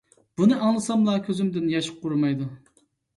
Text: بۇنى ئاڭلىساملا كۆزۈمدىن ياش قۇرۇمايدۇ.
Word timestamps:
بۇنى 0.39 0.55
ئاڭلىساملا 0.67 1.13
كۆزۈمدىن 1.27 1.67
ياش 1.73 1.91
قۇرۇمايدۇ. 1.99 2.49